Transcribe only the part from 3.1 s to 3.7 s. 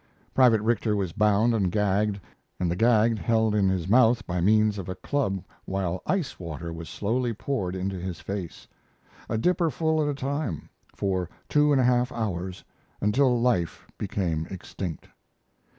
held in